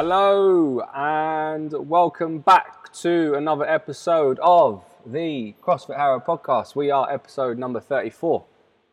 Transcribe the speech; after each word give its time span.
Hello 0.00 0.80
and 0.94 1.72
welcome 1.72 2.38
back 2.38 2.92
to 2.92 3.34
another 3.34 3.68
episode 3.68 4.38
of 4.40 4.84
the 5.04 5.56
CrossFit 5.60 5.96
Harrow 5.96 6.20
podcast. 6.20 6.76
We 6.76 6.92
are 6.92 7.12
episode 7.12 7.58
number 7.58 7.80
34. 7.80 8.44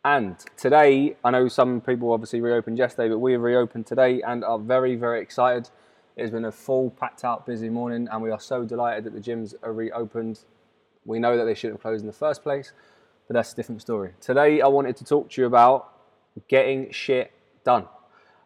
And 0.04 0.36
today, 0.56 1.14
I 1.22 1.30
know 1.30 1.46
some 1.46 1.80
people 1.80 2.12
obviously 2.12 2.40
reopened 2.40 2.76
yesterday, 2.76 3.08
but 3.08 3.20
we 3.20 3.30
have 3.34 3.42
reopened 3.42 3.86
today 3.86 4.20
and 4.22 4.42
are 4.42 4.58
very, 4.58 4.96
very 4.96 5.20
excited. 5.22 5.70
It 6.16 6.22
has 6.22 6.32
been 6.32 6.44
a 6.44 6.50
full, 6.50 6.90
packed 6.90 7.22
out, 7.22 7.46
busy 7.46 7.68
morning, 7.68 8.08
and 8.10 8.20
we 8.20 8.32
are 8.32 8.40
so 8.40 8.64
delighted 8.64 9.04
that 9.04 9.14
the 9.14 9.20
gyms 9.20 9.54
are 9.62 9.72
reopened. 9.72 10.40
We 11.04 11.20
know 11.20 11.36
that 11.36 11.44
they 11.44 11.54
shouldn't 11.54 11.74
have 11.74 11.82
closed 11.82 12.00
in 12.00 12.08
the 12.08 12.12
first 12.12 12.42
place, 12.42 12.72
but 13.28 13.34
that's 13.34 13.52
a 13.52 13.54
different 13.54 13.80
story. 13.80 14.14
Today, 14.20 14.60
I 14.60 14.66
wanted 14.66 14.96
to 14.96 15.04
talk 15.04 15.30
to 15.30 15.40
you 15.40 15.46
about 15.46 15.88
getting 16.48 16.90
shit 16.90 17.30
done. 17.62 17.84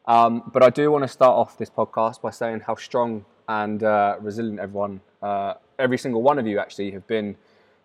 Um, 0.07 0.51
but 0.53 0.63
I 0.63 0.71
do 0.71 0.91
want 0.91 1.05
to 1.05 1.09
start 1.09 1.37
off 1.37 1.59
this 1.59 1.71
podcast 1.71 2.21
by 2.21 2.31
saying 2.31 2.61
how 2.61 2.75
strong 2.75 3.25
and 3.49 3.83
uh, 3.83 4.17
resilient 4.21 4.61
everyone, 4.61 5.01
uh, 5.23 5.55
every 5.79 5.99
single 5.99 6.23
one 6.23 6.39
of 6.39 6.47
you 6.47 6.59
actually, 6.59 6.91
have 6.93 7.07
been, 7.07 7.37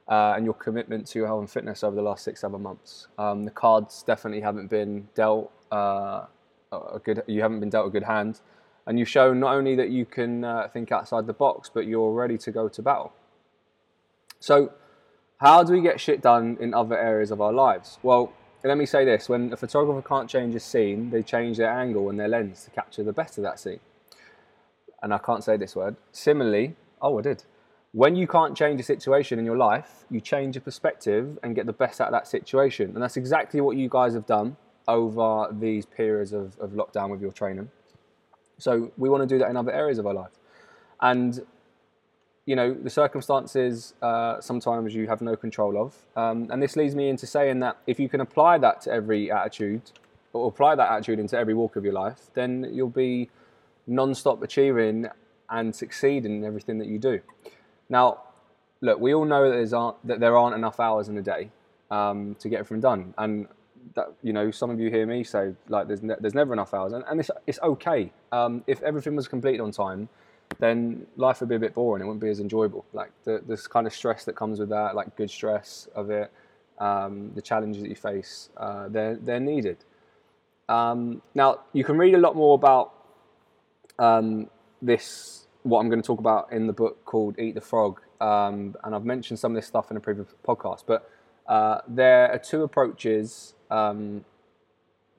uh, 0.08 0.34
and 0.36 0.46
your 0.46 0.54
commitment 0.54 1.08
to 1.08 1.20
your 1.20 1.28
health 1.28 1.40
and 1.40 1.50
fitness 1.50 1.84
over 1.84 1.96
the 1.96 2.02
last 2.02 2.24
six, 2.24 2.42
seven 2.42 2.62
months. 2.62 3.08
Um, 3.18 3.46
the 3.46 3.52
cards 3.52 4.04
definitely 4.04 4.42
haven't 4.42 4.68
been 4.68 5.08
dealt 5.16 5.52
uh, 5.72 6.26
a 6.72 7.00
good. 7.04 7.24
You 7.28 7.42
haven't 7.42 7.60
been 7.60 7.70
dealt 7.70 7.88
a 7.88 7.90
good 7.90 8.04
hand, 8.04 8.42
and 8.86 9.00
you've 9.00 9.10
shown 9.10 9.40
not 9.40 9.56
only 9.56 9.76
that 9.76 9.90
you 9.90 10.06
can 10.06 10.44
uh, 10.44 10.68
think 10.72 10.92
outside 10.92 11.28
the 11.28 11.34
box, 11.34 11.70
but 11.74 11.88
you're 11.88 12.12
ready 12.12 12.38
to 12.40 12.52
go 12.52 12.70
to 12.70 12.82
battle. 12.82 13.14
So, 14.40 14.72
how 15.38 15.64
do 15.64 15.74
we 15.74 15.82
get 15.82 16.00
shit 16.00 16.22
done 16.22 16.58
in 16.60 16.74
other 16.74 16.98
areas 16.98 17.32
of 17.32 17.42
our 17.42 17.54
lives? 17.54 17.98
Well, 18.04 18.34
let 18.64 18.78
me 18.78 18.86
say 18.86 19.06
this 19.06 19.30
when 19.30 19.54
a 19.54 19.58
photographer 19.58 20.08
can't 20.08 20.30
change 20.30 20.56
a 20.56 20.60
scene, 20.60 21.10
they 21.10 21.22
change 21.22 21.58
their 21.58 21.70
angle 21.70 22.10
and 22.10 22.20
their 22.20 22.28
lens 22.28 22.64
to 22.66 22.72
capture 22.72 23.04
the 23.04 23.14
best 23.14 23.38
of 23.38 23.44
that 23.44 23.60
scene. 23.60 23.80
And 25.02 25.14
I 25.14 25.18
can't 25.18 25.44
say 25.44 25.58
this 25.58 25.76
word. 25.76 25.96
Similarly, 26.12 26.76
oh, 27.02 27.20
I 27.20 27.22
did. 27.22 27.44
When 27.92 28.16
you 28.16 28.28
can't 28.28 28.58
change 28.58 28.80
a 28.80 28.84
situation 28.84 29.40
in 29.40 29.46
your 29.46 29.58
life, 29.58 30.06
you 30.10 30.20
change 30.20 30.56
your 30.56 30.64
perspective 30.64 31.38
and 31.44 31.56
get 31.56 31.66
the 31.66 31.74
best 31.74 32.02
out 32.02 32.08
of 32.08 32.14
that 32.14 32.28
situation. 32.28 32.92
And 32.94 33.02
that's 33.02 33.16
exactly 33.16 33.62
what 33.62 33.78
you 33.78 33.88
guys 33.88 34.14
have 34.14 34.26
done 34.26 34.58
over 34.88 35.48
these 35.52 35.86
periods 35.86 36.34
of, 36.34 36.58
of 36.60 36.72
lockdown 36.72 37.10
with 37.10 37.22
your 37.22 37.32
training. 37.32 37.70
So 38.58 38.92
we 38.98 39.10
want 39.10 39.22
to 39.22 39.28
do 39.28 39.40
that 39.40 39.50
in 39.50 39.58
other 39.58 39.72
areas 39.72 39.98
of 39.98 40.08
our 40.08 40.14
life. 40.14 40.32
And 41.02 41.46
you 42.46 42.56
know 42.56 42.74
the 42.74 42.90
circumstances 42.90 43.94
uh, 44.02 44.40
sometimes 44.40 44.94
you 44.94 45.08
have 45.08 45.22
no 45.22 45.36
control 45.36 45.82
of. 45.82 45.96
Um, 46.16 46.48
and 46.52 46.62
this 46.62 46.76
leads 46.76 46.96
me 46.96 47.10
into 47.10 47.26
saying 47.26 47.60
that 47.62 47.78
if 47.88 48.00
you 48.00 48.08
can 48.08 48.22
apply 48.22 48.60
that 48.60 48.82
to 48.82 48.92
every 48.92 49.32
attitude 49.32 49.82
or 50.34 50.48
apply 50.48 50.76
that 50.76 50.92
attitude 50.92 51.20
into 51.20 51.38
every 51.38 51.54
walk 51.54 51.76
of 51.76 51.84
your 51.84 51.94
life 51.94 52.30
then 52.34 52.70
you'll 52.72 52.90
be 52.90 53.30
non-stop 53.88 54.44
achieving 54.44 55.08
and 55.50 55.76
succeeding 55.76 56.38
in 56.38 56.44
everything 56.44 56.78
that 56.80 56.88
you 56.88 57.00
do. 57.00 57.20
Now 57.90 58.22
look 58.82 59.00
we 59.00 59.14
all 59.14 59.26
know 59.26 59.50
that, 59.50 59.76
aren't, 59.76 60.08
that 60.08 60.20
there 60.20 60.38
aren't 60.38 60.56
enough 60.56 60.80
hours 60.80 61.10
in 61.10 61.18
a 61.18 61.22
day 61.22 61.50
um, 61.90 62.36
to 62.40 62.50
get 62.50 62.60
everything 62.60 62.82
done. 62.82 63.14
And 63.18 63.48
that 63.96 64.14
you 64.22 64.34
know 64.34 64.52
some 64.52 64.70
of 64.70 64.80
you 64.80 64.90
hear 64.90 65.06
me 65.06 65.24
say 65.24 65.54
like 65.68 65.88
there's, 65.88 66.04
ne- 66.04 66.16
there's 66.20 66.36
never 66.36 66.54
enough 66.54 66.76
hours. 66.76 66.94
And, 66.94 67.04
and 67.10 67.20
it's, 67.20 67.32
it's 67.48 67.60
okay. 67.64 68.12
Um, 68.32 68.64
if 68.68 68.84
everything 68.84 69.16
was 69.16 69.28
completed 69.28 69.62
on 69.62 69.72
time 69.72 70.10
then 70.60 71.06
life 71.18 71.40
would 71.40 71.50
be 71.50 71.56
a 71.56 71.60
bit 71.60 71.74
boring. 71.74 72.02
It 72.02 72.06
wouldn't 72.06 72.22
be 72.22 72.30
as 72.30 72.40
enjoyable. 72.40 72.86
Like 72.94 73.12
the, 73.24 73.42
this 73.46 73.68
kind 73.68 73.88
of 73.88 73.94
stress 73.94 74.26
that 74.26 74.36
comes 74.36 74.60
with 74.60 74.70
that, 74.70 74.96
like 74.96 75.16
good 75.16 75.30
stress 75.30 75.88
of 75.96 76.10
it, 76.10 76.32
um, 76.80 77.32
the 77.36 77.42
challenges 77.42 77.82
that 77.84 77.90
you 77.90 77.96
face, 77.96 78.50
uh, 78.58 78.88
they're 78.90 79.16
they're 79.16 79.40
needed. 79.40 79.78
Um, 80.68 81.22
now 81.34 81.62
you 81.74 81.84
can 81.84 81.98
read 81.98 82.16
a 82.16 82.18
lot 82.18 82.36
more 82.36 82.56
about 82.56 82.94
um, 84.00 84.50
this. 84.82 85.48
What 85.64 85.80
I'm 85.80 85.90
going 85.90 86.02
to 86.02 86.06
talk 86.06 86.20
about 86.20 86.52
in 86.52 86.68
the 86.68 86.74
book 86.74 87.04
called 87.06 87.40
Eat 87.40 87.56
the 87.56 87.62
Frog, 87.62 88.00
um, 88.22 88.76
and 88.84 88.94
I've 88.94 89.06
mentioned 89.06 89.40
some 89.40 89.54
of 89.54 89.56
this 89.56 89.66
stuff 89.66 89.90
in 89.90 89.98
a 89.98 90.00
previous 90.00 90.28
podcast. 90.48 90.84
But 90.86 91.10
uh, 91.48 91.80
there 91.88 92.32
are 92.32 92.38
two 92.38 92.64
approaches 92.64 93.56
um, 93.72 94.26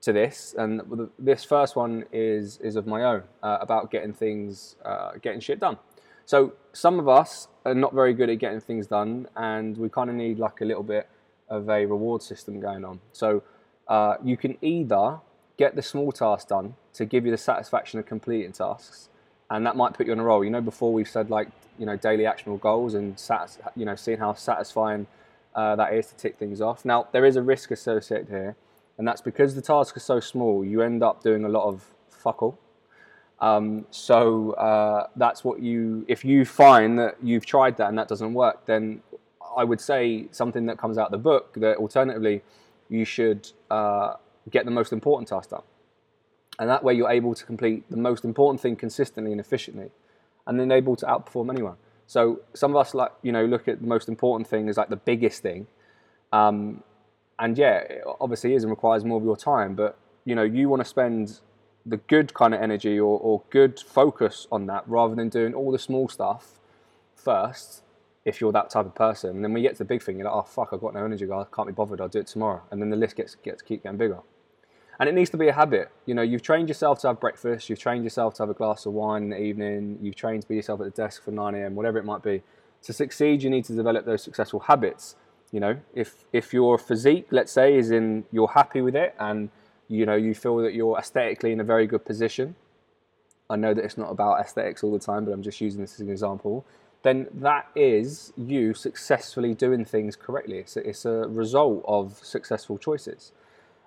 to 0.07 0.13
this, 0.13 0.55
and 0.57 0.81
this 1.19 1.43
first 1.43 1.75
one 1.75 2.05
is 2.13 2.59
is 2.59 2.77
of 2.77 2.87
my 2.87 3.03
own 3.03 3.23
uh, 3.43 3.57
about 3.59 3.91
getting 3.91 4.13
things, 4.13 4.77
uh, 4.85 5.11
getting 5.21 5.41
shit 5.41 5.59
done. 5.59 5.77
So 6.25 6.53
some 6.71 6.97
of 6.97 7.09
us 7.09 7.49
are 7.65 7.75
not 7.75 7.93
very 7.93 8.13
good 8.13 8.29
at 8.29 8.39
getting 8.39 8.61
things 8.61 8.87
done, 8.87 9.27
and 9.35 9.77
we 9.77 9.89
kind 9.89 10.09
of 10.09 10.15
need 10.15 10.39
like 10.39 10.61
a 10.61 10.65
little 10.65 10.83
bit 10.83 11.09
of 11.49 11.69
a 11.69 11.85
reward 11.85 12.23
system 12.23 12.61
going 12.61 12.85
on. 12.85 13.01
So 13.11 13.43
uh, 13.89 14.15
you 14.23 14.37
can 14.37 14.57
either 14.61 15.19
get 15.57 15.75
the 15.75 15.81
small 15.81 16.13
tasks 16.13 16.45
done 16.45 16.75
to 16.93 17.03
give 17.03 17.25
you 17.25 17.31
the 17.31 17.37
satisfaction 17.37 17.99
of 17.99 18.05
completing 18.05 18.53
tasks, 18.53 19.09
and 19.49 19.65
that 19.65 19.75
might 19.75 19.93
put 19.93 20.07
you 20.07 20.13
on 20.13 20.19
a 20.19 20.23
roll. 20.23 20.41
You 20.41 20.51
know, 20.51 20.61
before 20.61 20.93
we've 20.93 21.09
said 21.09 21.29
like 21.29 21.49
you 21.77 21.85
know 21.85 21.97
daily 21.97 22.25
actionable 22.25 22.59
goals 22.59 22.93
and 22.93 23.19
sat, 23.19 23.57
you 23.75 23.83
know 23.83 23.97
seeing 23.97 24.19
how 24.19 24.33
satisfying 24.35 25.05
uh, 25.53 25.75
that 25.75 25.93
is 25.93 26.07
to 26.07 26.15
tick 26.15 26.37
things 26.37 26.61
off. 26.61 26.85
Now 26.85 27.09
there 27.11 27.25
is 27.25 27.35
a 27.35 27.41
risk 27.41 27.71
associated 27.71 28.29
here 28.29 28.55
and 28.97 29.07
that's 29.07 29.21
because 29.21 29.55
the 29.55 29.61
task 29.61 29.95
is 29.97 30.03
so 30.03 30.19
small. 30.19 30.65
You 30.65 30.81
end 30.81 31.03
up 31.03 31.21
doing 31.21 31.45
a 31.45 31.49
lot 31.49 31.67
of 31.67 31.85
fuck 32.09 32.41
all. 32.41 32.59
Um, 33.39 33.85
so 33.91 34.51
uh, 34.53 35.07
that's 35.15 35.43
what 35.43 35.61
you. 35.61 36.05
If 36.07 36.25
you 36.25 36.45
find 36.45 36.97
that 36.97 37.17
you've 37.21 37.45
tried 37.45 37.77
that 37.77 37.89
and 37.89 37.97
that 37.97 38.07
doesn't 38.07 38.33
work, 38.33 38.65
then 38.65 39.01
I 39.55 39.63
would 39.63 39.79
say 39.79 40.27
something 40.31 40.65
that 40.65 40.77
comes 40.77 40.97
out 40.97 41.07
of 41.07 41.11
the 41.11 41.17
book 41.19 41.53
that 41.55 41.77
alternatively 41.77 42.41
you 42.89 43.05
should 43.05 43.51
uh, 43.69 44.15
get 44.49 44.65
the 44.65 44.71
most 44.71 44.91
important 44.91 45.27
task 45.27 45.51
done, 45.51 45.61
and 46.57 46.69
that 46.69 46.83
way 46.83 46.93
you're 46.95 47.11
able 47.11 47.35
to 47.35 47.45
complete 47.45 47.83
the 47.91 47.97
most 47.97 48.25
important 48.25 48.59
thing 48.59 48.75
consistently 48.75 49.31
and 49.31 49.39
efficiently, 49.39 49.91
and 50.47 50.59
then 50.59 50.71
able 50.71 50.95
to 50.95 51.05
outperform 51.05 51.51
anyone. 51.51 51.75
So 52.07 52.39
some 52.55 52.71
of 52.71 52.77
us 52.77 52.95
like 52.95 53.11
you 53.21 53.31
know 53.31 53.45
look 53.45 53.67
at 53.67 53.81
the 53.81 53.87
most 53.87 54.07
important 54.07 54.49
thing 54.49 54.67
as 54.67 54.77
like 54.77 54.89
the 54.89 54.95
biggest 54.95 55.43
thing, 55.43 55.67
um, 56.31 56.83
and 57.39 57.57
yeah, 57.57 57.79
it 57.79 58.03
obviously 58.19 58.53
is 58.53 58.63
and 58.63 58.71
requires 58.71 59.03
more 59.03 59.17
of 59.17 59.23
your 59.23 59.37
time. 59.37 59.75
But 59.75 59.97
you 60.25 60.35
know, 60.35 60.43
you 60.43 60.69
want 60.69 60.81
to 60.81 60.85
spend 60.85 61.39
the 61.85 61.97
good 61.97 62.33
kind 62.33 62.53
of 62.53 62.61
energy 62.61 62.99
or, 62.99 63.19
or 63.19 63.43
good 63.49 63.79
focus 63.79 64.47
on 64.51 64.65
that 64.67 64.83
rather 64.87 65.15
than 65.15 65.29
doing 65.29 65.53
all 65.53 65.71
the 65.71 65.79
small 65.79 66.09
stuff 66.09 66.59
first. 67.15 67.83
If 68.25 68.41
you're 68.41 68.51
that 68.51 68.69
type 68.69 68.85
of 68.85 68.93
person, 68.93 69.29
and 69.37 69.43
then 69.43 69.53
when 69.53 69.63
you 69.63 69.69
get 69.69 69.77
to 69.77 69.83
the 69.83 69.85
big 69.85 70.03
thing, 70.03 70.17
you're 70.17 70.25
like, 70.25 70.35
oh 70.35 70.43
fuck, 70.43 70.69
I've 70.73 70.81
got 70.81 70.93
no 70.93 71.05
energy, 71.05 71.31
I 71.31 71.45
can't 71.53 71.67
be 71.67 71.73
bothered. 71.73 72.01
I'll 72.01 72.09
do 72.09 72.19
it 72.19 72.27
tomorrow, 72.27 72.61
and 72.71 72.81
then 72.81 72.89
the 72.89 72.97
list 72.97 73.15
gets 73.15 73.35
gets 73.35 73.61
keep 73.61 73.83
getting 73.83 73.97
bigger. 73.97 74.19
And 74.99 75.07
it 75.07 75.15
needs 75.15 75.29
to 75.29 75.37
be 75.37 75.47
a 75.47 75.53
habit. 75.53 75.91
You 76.05 76.15
know, 76.15 76.23
you've 76.23 76.41
trained 76.41 76.67
yourself 76.67 76.99
to 77.01 77.07
have 77.07 77.21
breakfast, 77.21 77.69
you've 77.69 77.79
trained 77.79 78.03
yourself 78.03 78.33
to 78.35 78.43
have 78.43 78.49
a 78.49 78.53
glass 78.53 78.85
of 78.85 78.93
wine 78.93 79.23
in 79.23 79.29
the 79.29 79.41
evening, 79.41 79.99
you've 80.01 80.15
trained 80.15 80.41
to 80.41 80.47
be 80.49 80.55
yourself 80.55 80.81
at 80.81 80.85
the 80.85 81.01
desk 81.01 81.23
for 81.23 81.31
9 81.31 81.55
a.m., 81.55 81.75
whatever 81.75 81.97
it 81.99 82.03
might 82.03 82.21
be. 82.21 82.41
To 82.83 82.91
succeed, 82.91 83.43
you 83.43 83.49
need 83.49 83.63
to 83.65 83.73
develop 83.73 84.05
those 84.05 84.23
successful 84.23 84.59
habits 84.59 85.15
you 85.51 85.59
know, 85.59 85.77
if 85.93 86.25
if 86.33 86.53
your 86.53 86.77
physique, 86.77 87.27
let's 87.31 87.51
say, 87.51 87.75
is 87.75 87.91
in 87.91 88.25
you're 88.31 88.49
happy 88.49 88.81
with 88.81 88.95
it 88.95 89.15
and 89.19 89.49
you 89.87 90.05
know 90.05 90.15
you 90.15 90.35
feel 90.35 90.57
that 90.57 90.73
you're 90.73 90.97
aesthetically 90.97 91.51
in 91.51 91.59
a 91.59 91.63
very 91.63 91.87
good 91.87 92.05
position. 92.05 92.55
I 93.49 93.55
know 93.55 93.73
that 93.73 93.83
it's 93.83 93.97
not 93.97 94.11
about 94.11 94.41
aesthetics 94.41 94.83
all 94.83 94.91
the 94.91 94.99
time, 94.99 95.23
but 95.25 95.31
I'm 95.31 95.41
just 95.41 95.61
using 95.61 95.79
this 95.79 95.93
as 95.95 96.01
an 96.01 96.09
example. 96.09 96.65
Then 97.03 97.27
that 97.33 97.67
is 97.75 98.33
you 98.35 98.73
successfully 98.73 99.53
doing 99.53 99.85
things 99.85 100.15
correctly. 100.17 100.57
It's 100.57 100.75
a, 100.75 100.89
it's 100.89 101.05
a 101.05 101.27
result 101.29 101.85
of 101.87 102.19
successful 102.21 102.77
choices. 102.77 103.31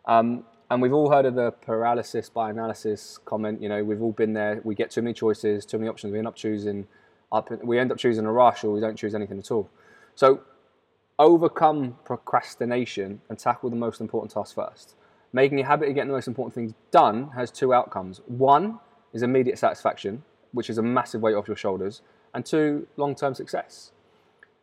Um, 0.07 0.45
and 0.71 0.81
we've 0.81 0.95
all 0.95 1.11
heard 1.11 1.27
of 1.27 1.35
the 1.35 1.51
paralysis 1.51 2.31
by 2.31 2.51
analysis 2.51 3.19
comment. 3.25 3.61
You 3.61 3.69
know, 3.69 3.83
we've 3.85 4.01
all 4.01 4.13
been 4.13 4.33
there. 4.33 4.61
We 4.65 4.75
get 4.75 4.93
too 4.93 5.03
many 5.03 5.13
choices, 5.13 5.67
too 5.67 5.79
many 5.79 5.91
options. 5.91 6.13
We 6.13 6.19
end 6.19 6.29
up 6.29 6.37
choosing 6.37 6.87
up. 7.33 7.51
We 7.63 7.79
end 7.79 7.91
up 7.91 7.99
choosing 7.99 8.25
a 8.25 8.33
rush, 8.33 8.63
or 8.63 8.71
we 8.71 8.81
don't 8.81 8.97
choose 8.97 9.15
anything 9.15 9.41
at 9.41 9.51
all. 9.51 9.69
So 10.15 10.41
overcome 11.21 11.99
procrastination 12.05 13.21
and 13.29 13.39
tackle 13.39 13.69
the 13.69 13.77
most 13.77 14.01
important 14.01 14.33
tasks 14.33 14.55
first. 14.55 14.97
Making 15.33 15.61
a 15.61 15.67
habit 15.67 15.89
of 15.89 15.95
getting 15.95 16.09
the 16.09 16.15
most 16.15 16.27
important 16.27 16.55
things 16.55 16.73
done 16.91 17.31
has 17.37 17.51
two 17.51 17.73
outcomes. 17.73 18.23
One 18.27 18.81
is 19.13 19.23
immediate 19.23 19.59
satisfaction, 19.59 20.25
which 20.53 20.71
is 20.71 20.79
a 20.79 20.83
massive 20.83 21.21
weight 21.21 21.35
off 21.35 21.47
your 21.47 21.59
shoulders, 21.59 22.01
and 22.35 22.45
two, 22.45 22.89
long 22.97 23.15
term 23.15 23.35
success. 23.35 23.93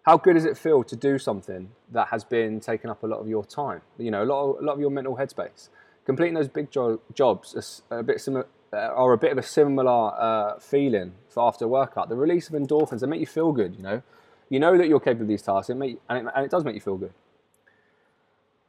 How 0.02 0.18
good 0.18 0.34
does 0.34 0.46
it 0.46 0.58
feel 0.58 0.84
to 0.84 0.96
do 0.96 1.20
something 1.20 1.70
that 1.92 2.08
has 2.08 2.24
been 2.24 2.60
taking 2.60 2.90
up 2.90 3.04
a 3.04 3.08
lot 3.08 3.20
of 3.20 3.28
your 3.28 3.46
time? 3.46 3.82
You 4.00 4.10
know, 4.10 4.24
a 4.24 4.26
lot 4.26 4.44
of, 4.44 4.62
a 4.62 4.66
lot 4.66 4.74
of 4.74 4.80
your 4.80 4.90
mental 4.90 5.16
headspace. 5.16 5.70
Completing 6.06 6.34
those 6.34 6.48
big 6.48 6.72
jo- 6.72 7.02
jobs 7.14 7.82
are 7.92 8.00
a 8.00 8.04
bit 8.04 8.26
uh, 8.28 8.44
are 8.78 9.14
a 9.14 9.18
bit 9.18 9.32
of 9.32 9.38
a 9.38 9.44
similar 9.44 10.14
uh, 10.18 10.60
feeling 10.60 11.14
for 11.30 11.48
after 11.48 11.66
a 11.66 11.68
workout. 11.68 12.10
The 12.10 12.16
release 12.16 12.50
of 12.50 12.56
endorphins, 12.56 13.02
they 13.02 13.08
make 13.08 13.20
you 13.20 13.28
feel 13.28 13.52
good. 13.52 13.76
You 13.76 13.84
know, 13.84 14.02
you 14.50 14.60
know 14.60 14.78
that 14.78 14.88
you're 14.88 15.00
capable 15.00 15.24
of 15.24 15.28
these 15.28 15.42
tasks, 15.42 15.70
and 15.70 15.84
it, 15.84 16.00
and 16.10 16.30
it 16.38 16.52
does 16.52 16.64
make 16.64 16.76
you 16.76 16.82
feel 16.82 16.98
good. 16.98 17.14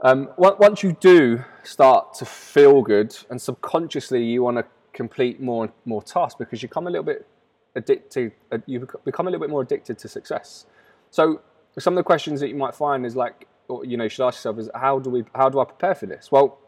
Um, 0.00 0.28
once 0.36 0.82
you 0.82 0.96
do 1.00 1.44
start 1.64 2.14
to 2.14 2.24
feel 2.24 2.82
good, 2.82 3.16
and 3.30 3.40
subconsciously 3.40 4.24
you 4.24 4.42
want 4.42 4.58
to 4.58 4.64
complete 4.92 5.40
more 5.40 5.64
and 5.64 5.72
more 5.84 6.02
tasks 6.02 6.36
because 6.38 6.62
you 6.62 6.68
become 6.68 6.86
a 6.86 6.90
little 6.90 7.04
bit 7.04 7.26
addicted. 7.74 8.32
Uh, 8.52 8.58
you 8.66 8.86
become 9.04 9.26
a 9.26 9.30
little 9.30 9.40
bit 9.40 9.50
more 9.50 9.62
addicted 9.62 9.98
to 9.98 10.08
success. 10.08 10.66
So 11.10 11.40
some 11.78 11.94
of 11.94 11.96
the 11.96 12.04
questions 12.04 12.40
that 12.40 12.48
you 12.48 12.54
might 12.54 12.74
find 12.74 13.04
is 13.06 13.16
like, 13.16 13.46
you 13.84 13.96
know, 13.96 14.04
you 14.04 14.10
should 14.10 14.26
ask 14.26 14.38
yourself 14.38 14.58
is 14.58 14.70
how 14.74 14.98
do 14.98 15.10
we, 15.10 15.24
how 15.34 15.48
do 15.48 15.60
I 15.60 15.64
prepare 15.64 15.94
for 15.94 16.06
this? 16.06 16.30
Well, 16.30 16.58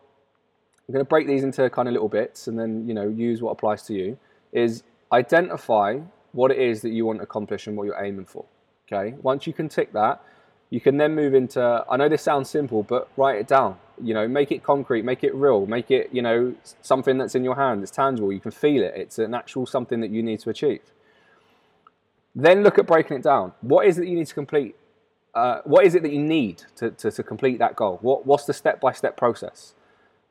I'm 0.91 0.93
going 0.93 1.05
to 1.05 1.09
break 1.09 1.29
these 1.29 1.45
into 1.45 1.71
kind 1.71 1.87
of 1.87 1.93
little 1.93 2.09
bits, 2.09 2.49
and 2.49 2.59
then 2.59 2.89
you 2.89 2.95
know 2.95 3.09
use 3.09 3.41
what 3.41 3.53
applies 3.53 3.85
to 3.85 3.95
you. 3.95 4.19
Is 4.53 4.83
identify 5.13 6.01
what 6.33 6.51
it 6.51 6.59
is 6.59 6.83
that 6.83 6.91
you 6.91 7.07
want 7.07 7.21
to 7.21 7.23
accomplish 7.23 7.69
and 7.69 7.77
what 7.77 7.85
you're 7.85 8.05
aiming 8.05 8.27
for. 8.27 8.45
Okay. 8.93 9.15
Once 9.23 9.47
you 9.47 9.53
can 9.53 9.69
tick 9.69 9.93
that, 9.93 10.21
you 10.71 10.81
can 10.81 10.97
then 10.97 11.15
move 11.15 11.35
into. 11.35 11.85
I 11.89 11.97
know 11.97 12.09
this 12.09 12.23
sounds 12.23 12.49
simple, 12.49 12.83
but 12.83 13.09
write 13.17 13.39
it 13.39 13.49
down. 13.49 13.77
You 14.03 14.15
know, 14.15 14.27
make 14.27 14.51
it 14.51 14.63
concrete, 14.63 15.05
make 15.05 15.23
it 15.25 15.35
real, 15.35 15.67
make 15.67 15.91
it 15.91 16.11
you 16.13 16.23
know 16.23 16.55
something 16.83 17.19
that's 17.19 17.35
in 17.35 17.45
your 17.45 17.57
hand, 17.57 17.83
it's 17.83 17.91
tangible. 17.91 18.33
You 18.33 18.41
can 18.41 18.51
feel 18.51 18.83
it. 18.83 18.95
It's 18.97 19.19
an 19.19 19.35
actual 19.35 19.67
something 19.67 20.01
that 20.01 20.11
you 20.11 20.23
need 20.23 20.41
to 20.41 20.51
achieve. 20.51 20.81
Then 22.35 22.63
look 22.63 22.79
at 22.79 22.87
breaking 22.87 23.17
it 23.17 23.23
down. 23.23 23.53
What 23.61 23.87
is 23.87 23.99
it 23.99 24.03
that 24.03 24.09
you 24.09 24.17
need 24.17 24.27
to 24.29 24.35
complete? 24.35 24.77
Uh, 25.35 25.61
what 25.65 25.85
is 25.85 25.95
it 25.95 26.03
that 26.03 26.13
you 26.13 26.21
need 26.21 26.63
to, 26.77 26.91
to, 26.91 27.11
to 27.11 27.23
complete 27.23 27.59
that 27.59 27.77
goal? 27.77 27.99
What, 28.03 28.27
what's 28.27 28.45
the 28.45 28.53
step 28.53 28.81
by 28.81 28.93
step 28.93 29.17
process? 29.17 29.75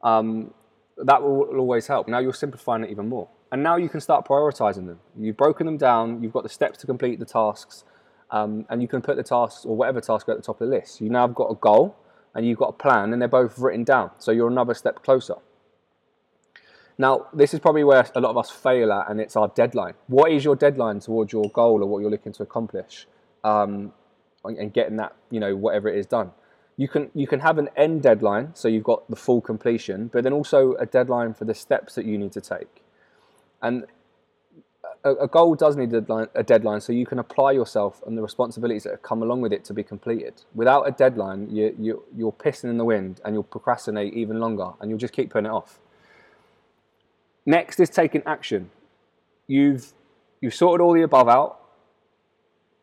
Um, 0.01 0.53
that 0.97 1.21
will, 1.21 1.37
will 1.37 1.59
always 1.59 1.87
help. 1.87 2.07
Now 2.07 2.19
you're 2.19 2.33
simplifying 2.33 2.83
it 2.83 2.89
even 2.89 3.07
more. 3.07 3.29
And 3.51 3.63
now 3.63 3.77
you 3.77 3.89
can 3.89 4.01
start 4.01 4.27
prioritizing 4.27 4.87
them. 4.87 4.99
You've 5.17 5.37
broken 5.37 5.65
them 5.65 5.77
down, 5.77 6.21
you've 6.21 6.33
got 6.33 6.43
the 6.43 6.49
steps 6.49 6.79
to 6.79 6.85
complete 6.85 7.19
the 7.19 7.25
tasks, 7.25 7.83
um, 8.31 8.65
and 8.69 8.81
you 8.81 8.87
can 8.87 9.01
put 9.01 9.17
the 9.17 9.23
tasks 9.23 9.65
or 9.65 9.75
whatever 9.75 10.01
task 10.01 10.29
at 10.29 10.37
the 10.37 10.43
top 10.43 10.61
of 10.61 10.69
the 10.69 10.75
list. 10.75 11.01
You 11.01 11.09
now 11.09 11.27
have 11.27 11.35
got 11.35 11.51
a 11.51 11.55
goal 11.55 11.95
and 12.35 12.45
you've 12.45 12.59
got 12.59 12.69
a 12.69 12.73
plan, 12.73 13.11
and 13.11 13.21
they're 13.21 13.27
both 13.27 13.57
written 13.57 13.83
down. 13.83 14.11
So 14.19 14.31
you're 14.31 14.47
another 14.47 14.73
step 14.73 15.03
closer. 15.03 15.35
Now, 16.97 17.27
this 17.33 17.53
is 17.53 17.59
probably 17.59 17.83
where 17.83 18.05
a 18.13 18.19
lot 18.21 18.29
of 18.29 18.37
us 18.37 18.49
fail 18.49 18.91
at, 18.91 19.09
and 19.09 19.19
it's 19.19 19.35
our 19.35 19.47
deadline. 19.47 19.93
What 20.07 20.31
is 20.31 20.43
your 20.43 20.55
deadline 20.55 20.99
towards 20.99 21.33
your 21.33 21.49
goal 21.49 21.81
or 21.81 21.87
what 21.87 21.99
you're 21.99 22.11
looking 22.11 22.33
to 22.33 22.43
accomplish, 22.43 23.07
um, 23.43 23.93
and 24.43 24.73
getting 24.73 24.97
that, 24.97 25.15
you 25.31 25.39
know, 25.39 25.55
whatever 25.55 25.87
it 25.89 25.97
is 25.97 26.05
done? 26.05 26.31
You 26.77 26.87
can 26.87 27.09
you 27.13 27.25
can 27.25 27.39
have 27.39 27.57
an 27.57 27.69
end 27.75 28.03
deadline, 28.03 28.51
so 28.53 28.67
you've 28.67 28.83
got 28.83 29.09
the 29.09 29.15
full 29.15 29.41
completion, 29.41 30.09
but 30.13 30.23
then 30.23 30.33
also 30.33 30.75
a 30.75 30.85
deadline 30.85 31.33
for 31.33 31.45
the 31.45 31.53
steps 31.53 31.95
that 31.95 32.05
you 32.05 32.17
need 32.17 32.31
to 32.33 32.41
take. 32.41 32.83
And 33.61 33.85
a, 35.03 35.11
a 35.11 35.27
goal 35.27 35.55
does 35.55 35.75
need 35.75 35.93
a 35.93 36.01
deadline, 36.01 36.27
a 36.35 36.43
deadline, 36.43 36.81
so 36.81 36.91
you 36.91 37.05
can 37.05 37.19
apply 37.19 37.51
yourself 37.53 38.01
and 38.05 38.17
the 38.17 38.21
responsibilities 38.21 38.83
that 38.83 39.01
come 39.01 39.23
along 39.23 39.41
with 39.41 39.53
it 39.53 39.63
to 39.65 39.73
be 39.73 39.83
completed. 39.83 40.41
Without 40.53 40.87
a 40.87 40.91
deadline, 40.91 41.49
you, 41.49 41.75
you, 41.79 42.03
you're 42.15 42.33
pissing 42.33 42.69
in 42.69 42.77
the 42.77 42.85
wind, 42.85 43.21
and 43.23 43.33
you'll 43.33 43.43
procrastinate 43.43 44.13
even 44.13 44.39
longer, 44.39 44.71
and 44.79 44.89
you'll 44.89 44.99
just 44.99 45.13
keep 45.13 45.29
putting 45.29 45.45
it 45.45 45.53
off. 45.53 45.79
Next 47.45 47.79
is 47.79 47.89
taking 47.89 48.21
action. 48.25 48.69
You've 49.47 49.93
you've 50.41 50.53
sorted 50.53 50.83
all 50.83 50.93
the 50.93 51.01
above 51.01 51.27
out. 51.27 51.59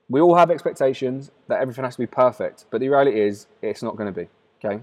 We 0.08 0.20
all 0.20 0.36
have 0.36 0.50
expectations 0.50 1.30
that 1.48 1.60
everything 1.60 1.84
has 1.84 1.94
to 1.94 2.02
be 2.02 2.06
perfect, 2.06 2.64
but 2.70 2.80
the 2.80 2.88
reality 2.88 3.20
is 3.20 3.46
it's 3.62 3.82
not 3.82 3.96
going 3.96 4.12
to 4.12 4.20
be. 4.20 4.28
Okay. 4.58 4.82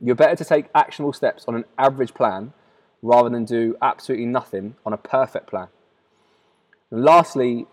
You're 0.00 0.14
better 0.14 0.36
to 0.36 0.44
take 0.44 0.66
actionable 0.74 1.12
steps 1.12 1.44
on 1.48 1.54
an 1.54 1.64
average 1.78 2.12
plan 2.12 2.52
rather 3.02 3.30
than 3.30 3.44
do 3.44 3.76
absolutely 3.80 4.26
nothing 4.26 4.76
on 4.84 4.92
a 4.92 4.96
perfect 4.96 5.46
plan. 5.46 5.68
Lastly, 6.90 7.66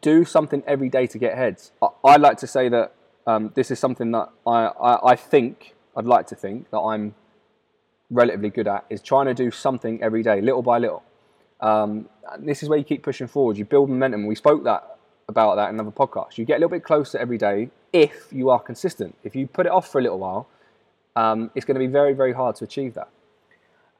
do 0.00 0.24
something 0.24 0.62
every 0.66 0.88
day 0.88 1.06
to 1.06 1.18
get 1.18 1.36
heads. 1.36 1.72
I, 1.82 1.88
I 2.04 2.16
like 2.16 2.38
to 2.38 2.46
say 2.46 2.68
that 2.68 2.94
um, 3.26 3.52
this 3.54 3.70
is 3.70 3.78
something 3.78 4.10
that 4.12 4.30
I, 4.46 4.66
I, 4.66 5.12
I 5.12 5.16
think, 5.16 5.74
I'd 5.96 6.06
like 6.06 6.26
to 6.28 6.34
think 6.34 6.70
that 6.70 6.78
I'm 6.78 7.14
relatively 8.10 8.50
good 8.50 8.68
at 8.68 8.84
is 8.90 9.02
trying 9.02 9.26
to 9.26 9.34
do 9.34 9.50
something 9.50 10.02
every 10.02 10.22
day, 10.22 10.40
little 10.40 10.62
by 10.62 10.78
little. 10.78 11.02
Um, 11.60 12.08
this 12.38 12.62
is 12.62 12.68
where 12.68 12.78
you 12.78 12.84
keep 12.84 13.02
pushing 13.02 13.26
forward. 13.26 13.56
You 13.56 13.64
build 13.64 13.88
momentum. 13.88 14.26
We 14.26 14.34
spoke 14.34 14.64
that 14.64 14.98
about 15.28 15.56
that 15.56 15.70
in 15.70 15.76
another 15.76 15.90
podcast. 15.90 16.36
You 16.36 16.44
get 16.44 16.54
a 16.54 16.60
little 16.60 16.70
bit 16.70 16.84
closer 16.84 17.18
every 17.18 17.38
day 17.38 17.70
if 17.92 18.28
you 18.30 18.50
are 18.50 18.60
consistent. 18.60 19.16
If 19.24 19.34
you 19.34 19.46
put 19.46 19.66
it 19.66 19.72
off 19.72 19.90
for 19.90 19.98
a 19.98 20.02
little 20.02 20.18
while, 20.18 20.48
um, 21.16 21.50
it's 21.54 21.64
going 21.64 21.76
to 21.76 21.78
be 21.78 21.86
very, 21.86 22.12
very 22.12 22.32
hard 22.32 22.56
to 22.56 22.64
achieve 22.64 22.94
that. 22.94 23.08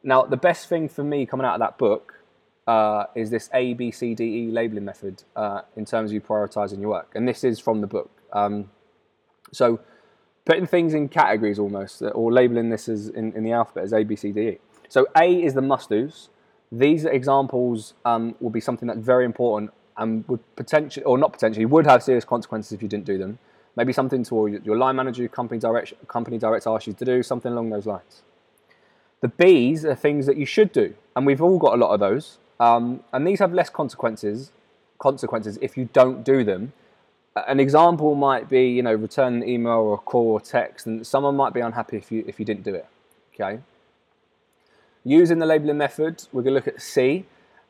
Now, 0.03 0.23
the 0.23 0.37
best 0.37 0.69
thing 0.69 0.89
for 0.89 1.03
me 1.03 1.25
coming 1.25 1.47
out 1.47 1.55
of 1.55 1.61
that 1.61 1.79
book 1.79 2.21
uh, 2.67 3.05
is 3.15 3.31
this 3.31 3.51
A, 3.53 3.75
B, 3.75 3.91
C, 3.91 4.15
D, 4.15 4.25
E 4.25 4.51
labeling 4.51 4.85
method 4.85 5.23
uh, 5.37 5.63
in 5.77 5.85
terms 5.85 6.11
of 6.11 6.15
you 6.15 6.21
prioritizing 6.21 6.81
your 6.81 6.91
work. 6.91 7.13
And 7.15 7.29
this 7.29 7.45
is 7.45 7.59
from 7.59 7.81
the 7.81 7.87
book. 7.87 8.11
Um, 8.33 8.71
so, 9.53 9.81
putting 10.45 10.67
things 10.67 10.95
in 10.95 11.09
categories 11.09 11.59
almost, 11.59 12.03
uh, 12.03 12.09
or 12.09 12.33
labeling 12.33 12.71
this 12.71 12.89
as 12.89 13.09
in, 13.09 13.33
in 13.35 13.45
the 13.45 13.53
alphabet 13.53 13.85
as 13.85 13.93
A, 13.93 14.03
B, 14.05 14.17
C, 14.17 14.33
D, 14.33 14.41
E. 14.41 14.59
So 14.89 15.07
A 15.17 15.43
is 15.43 15.55
the 15.55 15.63
must-dos. 15.63 16.29
These 16.71 17.05
examples 17.05 17.95
um, 18.05 18.35
will 18.41 18.51
be 18.51 18.61
something 18.61 18.87
that's 18.87 19.01
very 19.01 19.25
important 19.25 19.73
and 19.97 20.27
would 20.29 20.41
potentially, 20.57 21.05
or 21.05 21.19
not 21.19 21.33
potentially, 21.33 21.65
would 21.67 21.87
have 21.87 22.03
serious 22.03 22.25
consequences 22.25 22.73
if 22.73 22.83
you 22.83 22.89
didn't 22.89 23.05
do 23.05 23.19
them. 23.19 23.39
Maybe 23.77 23.93
something 23.93 24.23
to 24.25 24.61
your 24.65 24.77
line 24.77 24.97
manager, 24.97 25.23
your 25.23 25.29
company 25.29 25.61
director, 25.61 25.97
company 26.07 26.39
director 26.39 26.71
asks 26.71 26.87
you 26.87 26.93
to 26.93 27.05
do, 27.05 27.23
something 27.23 27.53
along 27.53 27.71
those 27.71 27.87
lines. 27.87 28.23
The 29.21 29.29
B's 29.29 29.85
are 29.85 29.95
things 29.95 30.27
that 30.27 30.37
you 30.37 30.47
should 30.47 30.71
do, 30.73 30.95
and 31.17 31.27
we've 31.27 31.43
all 31.43 31.59
got 31.59 31.75
a 31.75 31.77
lot 31.77 31.93
of 31.93 32.01
those. 32.01 32.39
Um, 32.67 32.85
and 33.13 33.27
these 33.27 33.41
have 33.45 33.53
less 33.61 33.71
consequences 33.81 34.51
consequences 34.99 35.59
if 35.61 35.77
you 35.77 35.85
don't 35.93 36.25
do 36.25 36.45
them 36.51 36.73
an 37.37 37.61
example 37.61 38.15
might 38.15 38.49
be, 38.49 38.69
you 38.69 38.83
know, 38.83 38.95
return 38.95 39.35
an 39.35 39.49
email 39.49 39.79
or 39.79 39.95
a 39.95 39.99
call 39.99 40.33
or 40.33 40.41
text, 40.41 40.87
and 40.87 41.07
someone 41.07 41.37
might 41.37 41.53
be 41.53 41.61
unhappy 41.61 41.97
if 41.97 42.13
you 42.13 42.25
if 42.27 42.39
you 42.39 42.45
didn't 42.45 42.65
do 42.65 42.75
it. 42.75 42.87
Okay. 43.35 43.61
Using 45.05 45.39
the 45.39 45.47
labeling 45.47 45.77
method, 45.77 46.25
we're 46.33 46.43
going 46.43 46.53
to 46.53 46.55
look 46.55 46.69
at 46.69 46.81
C, 46.81 47.27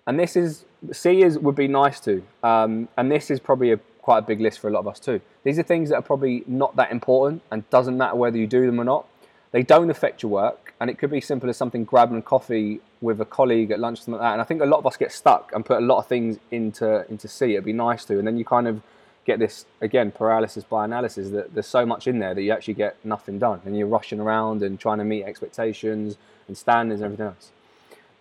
and 0.06 0.20
this 0.20 0.37
is 0.37 0.64
C 0.93 1.23
is 1.23 1.38
would 1.38 1.56
be 1.56 1.69
nice 1.69 1.99
to, 2.00 2.23
um, 2.43 2.88
and 2.96 3.11
this 3.11 3.31
is 3.31 3.41
probably 3.41 3.73
a 3.73 3.79
quite 4.02 4.19
a 4.19 4.23
big 4.23 4.41
list 4.41 4.58
for 4.61 4.69
a 4.69 4.70
lot 4.70 4.81
of 4.81 4.88
us 4.88 5.00
too. 5.00 5.20
These 5.44 5.58
are 5.58 5.62
things 5.62 5.88
that 5.88 5.96
are 5.96 6.02
probably 6.02 6.44
not 6.46 6.76
that 6.76 6.93
important, 6.93 7.43
and 7.50 7.69
doesn't 7.70 7.96
matter 7.96 8.17
whether 8.17 8.37
you 8.37 8.46
do 8.46 8.67
them 8.67 8.79
or 8.79 8.85
not. 8.85 9.06
They 9.55 9.62
don't 9.62 9.89
affect 9.89 10.25
your 10.25 10.33
work, 10.33 10.75
and 10.81 10.91
it 10.91 10.99
could 10.99 11.12
be 11.12 11.21
simple 11.21 11.49
as 11.49 11.56
something 11.56 11.85
grabbing 11.85 12.19
a 12.19 12.23
coffee 12.23 12.81
with 13.01 13.21
a 13.21 13.25
colleague 13.25 13.71
at 13.71 13.79
lunch, 13.79 13.99
something 13.99 14.15
like 14.15 14.23
that. 14.23 14.33
And 14.33 14.41
I 14.43 14.45
think 14.45 14.61
a 14.61 14.67
lot 14.67 14.79
of 14.79 14.87
us 14.87 14.97
get 14.97 15.12
stuck 15.12 15.53
and 15.55 15.65
put 15.65 15.79
a 15.79 15.87
lot 15.87 15.99
of 15.99 16.09
things 16.09 16.39
into 16.51 17.09
into 17.09 17.29
C. 17.29 17.53
It'd 17.53 17.65
be 17.65 17.73
nice 17.73 18.05
to, 18.06 18.19
and 18.19 18.27
then 18.27 18.37
you 18.37 18.45
kind 18.45 18.67
of 18.67 18.83
get 19.25 19.39
this 19.39 19.65
again 19.81 20.11
paralysis 20.11 20.65
by 20.65 20.85
analysis 20.85 21.31
that 21.31 21.55
there's 21.55 21.69
so 21.69 21.87
much 21.87 22.09
in 22.09 22.19
there 22.19 22.35
that 22.35 22.43
you 22.43 22.51
actually 22.51 22.75
get 22.75 22.97
nothing 23.05 23.39
done 23.39 23.61
and 23.65 23.79
you're 23.79 23.87
rushing 23.87 24.19
around 24.19 24.61
and 24.61 24.81
trying 24.81 24.99
to 24.99 25.05
meet 25.05 25.23
expectations 25.23 26.17
and 26.49 26.59
standards 26.59 27.01
and 27.01 27.06
everything 27.06 27.27
else 27.27 27.51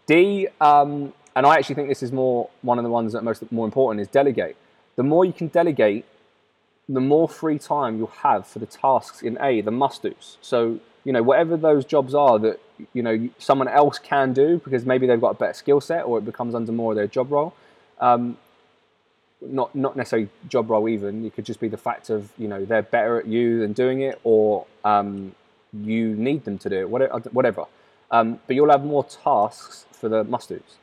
d 0.06 0.48
um, 0.62 1.14
and 1.36 1.46
i 1.46 1.56
actually 1.58 1.76
think 1.76 1.90
this 1.90 2.04
is 2.04 2.12
more 2.12 2.50
one 2.62 2.78
of 2.80 2.84
the 2.84 2.90
ones 2.90 3.12
that 3.12 3.24
most 3.24 3.44
more 3.52 3.66
important 3.66 4.00
is 4.00 4.08
delegate 4.08 4.56
the 4.96 5.04
more 5.04 5.26
you 5.26 5.34
can 5.34 5.48
delegate 5.48 6.06
the 6.88 7.02
more 7.02 7.28
free 7.28 7.60
time 7.60 7.98
you'll 7.98 8.08
have 8.08 8.48
for 8.48 8.60
the 8.60 8.66
tasks 8.66 9.22
in 9.22 9.38
a 9.42 9.62
the 9.62 9.72
must 9.72 10.04
do's 10.04 10.38
so 10.42 10.80
you 11.04 11.12
know 11.12 11.24
whatever 11.24 11.58
those 11.58 11.86
jobs 11.86 12.14
are 12.16 12.40
that 12.40 12.60
you 12.94 13.02
know 13.02 13.30
someone 13.38 13.68
else 13.68 14.00
can 14.00 14.34
do 14.34 14.60
because 14.64 14.86
maybe 14.86 15.06
they've 15.08 15.22
got 15.22 15.32
a 15.32 15.36
better 15.36 15.54
skill 15.54 15.82
set 15.82 16.04
or 16.04 16.18
it 16.18 16.26
becomes 16.26 16.56
under 16.56 16.72
more 16.72 16.92
of 16.92 16.96
their 16.96 17.08
job 17.08 17.32
role 17.32 17.54
um, 18.00 18.38
not 19.50 19.76
not 19.76 19.96
necessarily 19.96 20.30
job 20.48 20.70
role 20.70 20.88
even. 20.88 21.26
It 21.26 21.36
could 21.36 21.46
just 21.46 21.60
be 21.60 21.68
the 21.68 21.78
fact 21.78 22.10
of 22.10 22.32
you 22.38 22.48
know 22.48 22.66
they're 22.66 22.82
better 22.82 23.20
at 23.20 23.28
you 23.28 23.60
than 23.60 23.74
doing 23.74 24.02
it, 24.02 24.20
or 24.24 24.66
um, 24.84 25.36
you 25.74 26.16
need 26.16 26.46
them 26.46 26.58
to 26.60 26.70
do 26.70 26.82
it. 26.82 26.90
Whatever. 27.34 27.66
Um, 28.12 28.40
but 28.46 28.56
you'll 28.56 28.70
have 28.70 28.86
more 28.86 29.04
tasks 29.04 29.86
for 29.92 30.08
the 30.08 30.24
must-dos. 30.24 30.78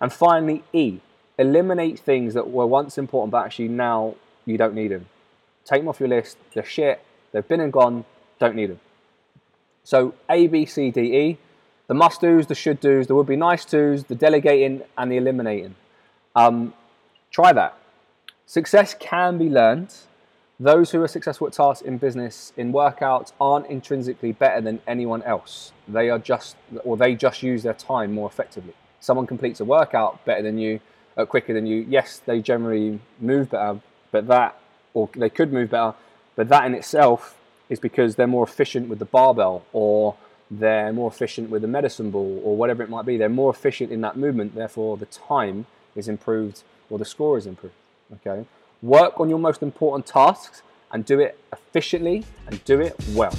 And 0.00 0.12
finally, 0.12 0.62
E. 0.72 1.00
Eliminate 1.38 1.98
things 1.98 2.34
that 2.34 2.50
were 2.50 2.66
once 2.66 2.98
important, 2.98 3.32
but 3.32 3.44
actually 3.44 3.68
now 3.68 4.14
you 4.44 4.58
don't 4.58 4.74
need 4.74 4.88
them. 4.88 5.06
Take 5.64 5.80
them 5.80 5.88
off 5.88 5.98
your 5.98 6.10
list. 6.10 6.36
They're 6.52 6.64
shit. 6.64 7.02
They've 7.32 7.46
been 7.46 7.60
and 7.60 7.72
gone. 7.72 8.04
Don't 8.38 8.54
need 8.54 8.66
them. 8.66 8.80
So 9.84 10.14
A, 10.28 10.46
B, 10.48 10.66
C, 10.66 10.90
D, 10.90 11.00
E. 11.00 11.38
The 11.86 11.94
must-dos, 11.94 12.46
the 12.46 12.54
should-dos, 12.54 13.06
the 13.06 13.14
would-be 13.14 13.36
nice-tos, 13.36 14.04
the 14.04 14.14
delegating, 14.14 14.82
and 14.96 15.12
the 15.12 15.18
eliminating. 15.18 15.74
Um, 16.34 16.72
try 17.30 17.52
that 17.52 17.76
Success 18.46 18.94
can 18.94 19.38
be 19.38 19.48
learned. 19.48 19.94
Those 20.60 20.90
who 20.90 21.02
are 21.02 21.08
successful 21.08 21.46
at 21.46 21.54
tasks 21.54 21.82
in 21.82 21.98
business, 21.98 22.52
in 22.56 22.72
workouts, 22.72 23.32
aren't 23.40 23.66
intrinsically 23.66 24.32
better 24.32 24.60
than 24.60 24.80
anyone 24.86 25.22
else. 25.22 25.72
They 25.88 26.10
are 26.10 26.18
just, 26.18 26.56
or 26.84 26.96
they 26.96 27.14
just 27.14 27.42
use 27.42 27.62
their 27.62 27.74
time 27.74 28.12
more 28.12 28.28
effectively. 28.28 28.74
Someone 29.00 29.26
completes 29.26 29.60
a 29.60 29.64
workout 29.64 30.24
better 30.24 30.42
than 30.42 30.58
you, 30.58 30.80
uh, 31.16 31.24
quicker 31.24 31.54
than 31.54 31.66
you. 31.66 31.86
Yes, 31.88 32.20
they 32.24 32.40
generally 32.40 33.00
move 33.18 33.50
better, 33.50 33.80
but 34.12 34.26
that, 34.28 34.56
or 34.92 35.08
they 35.16 35.30
could 35.30 35.52
move 35.52 35.70
better, 35.70 35.94
but 36.36 36.48
that 36.50 36.64
in 36.66 36.74
itself 36.74 37.36
is 37.68 37.78
because 37.78 38.16
they're 38.16 38.26
more 38.26 38.44
efficient 38.44 38.88
with 38.88 38.98
the 38.98 39.04
barbell, 39.04 39.64
or 39.72 40.16
they're 40.50 40.92
more 40.92 41.10
efficient 41.10 41.50
with 41.50 41.62
the 41.62 41.68
medicine 41.68 42.10
ball, 42.10 42.40
or 42.44 42.56
whatever 42.56 42.82
it 42.82 42.90
might 42.90 43.06
be. 43.06 43.16
They're 43.16 43.28
more 43.28 43.50
efficient 43.50 43.90
in 43.90 44.00
that 44.02 44.16
movement. 44.16 44.54
Therefore, 44.54 44.96
the 44.96 45.06
time 45.06 45.66
is 45.96 46.08
improved, 46.08 46.62
or 46.90 46.98
the 46.98 47.04
score 47.04 47.38
is 47.38 47.46
improved. 47.46 47.74
Okay, 48.12 48.46
work 48.82 49.18
on 49.18 49.28
your 49.28 49.38
most 49.38 49.62
important 49.62 50.06
tasks 50.06 50.62
and 50.92 51.04
do 51.04 51.18
it 51.20 51.38
efficiently 51.52 52.24
and 52.46 52.62
do 52.64 52.80
it 52.80 52.94
well. 53.14 53.34